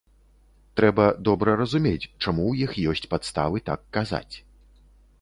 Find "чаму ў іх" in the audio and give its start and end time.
2.23-2.71